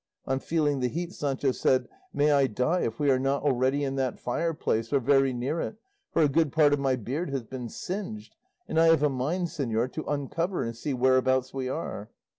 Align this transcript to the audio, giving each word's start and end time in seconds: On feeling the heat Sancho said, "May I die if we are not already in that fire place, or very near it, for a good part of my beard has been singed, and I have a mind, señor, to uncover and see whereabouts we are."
On 0.25 0.39
feeling 0.39 0.79
the 0.79 0.87
heat 0.87 1.13
Sancho 1.13 1.51
said, 1.51 1.87
"May 2.11 2.31
I 2.31 2.47
die 2.47 2.79
if 2.79 2.97
we 2.99 3.11
are 3.11 3.19
not 3.19 3.43
already 3.43 3.83
in 3.83 3.97
that 3.97 4.17
fire 4.19 4.51
place, 4.55 4.91
or 4.91 4.99
very 4.99 5.31
near 5.31 5.59
it, 5.61 5.75
for 6.11 6.23
a 6.23 6.27
good 6.27 6.51
part 6.51 6.73
of 6.73 6.79
my 6.79 6.95
beard 6.95 7.29
has 7.29 7.43
been 7.43 7.69
singed, 7.69 8.35
and 8.67 8.79
I 8.79 8.87
have 8.87 9.03
a 9.03 9.09
mind, 9.09 9.49
señor, 9.49 9.93
to 9.93 10.05
uncover 10.05 10.63
and 10.63 10.75
see 10.75 10.95
whereabouts 10.95 11.53
we 11.53 11.69
are." 11.69 12.09